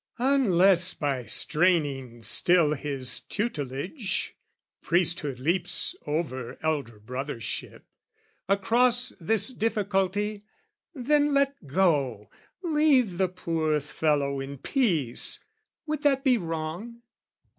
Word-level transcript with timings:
Unless 0.17 0.95
by 0.95 1.27
straining 1.27 2.23
still 2.23 2.73
his 2.73 3.19
tutelage 3.19 4.33
(Priesthood 4.81 5.37
leaps 5.37 5.95
over 6.07 6.57
elder 6.63 6.99
brothership) 6.99 7.83
Across 8.49 9.09
this 9.19 9.49
difficulty: 9.49 10.43
then 10.95 11.35
let 11.35 11.67
go, 11.67 12.31
Leave 12.63 13.19
the 13.19 13.29
poor 13.29 13.79
fellow 13.79 14.39
in 14.39 14.57
peace! 14.57 15.45
Would 15.85 16.01
that 16.01 16.23
be 16.23 16.35
wrong? 16.35 17.03